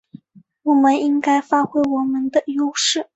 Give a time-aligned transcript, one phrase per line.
[0.63, 3.07] 我们应该发挥我们的优势